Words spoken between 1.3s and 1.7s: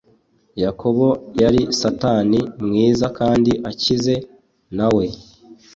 yari